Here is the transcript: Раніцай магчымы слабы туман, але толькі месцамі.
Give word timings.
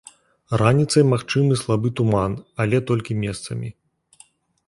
Раніцай 0.61 1.03
магчымы 1.13 1.53
слабы 1.63 1.91
туман, 1.99 2.31
але 2.65 2.77
толькі 2.93 3.17
месцамі. 3.25 3.69